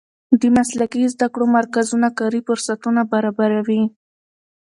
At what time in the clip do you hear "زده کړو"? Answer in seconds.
1.13-1.45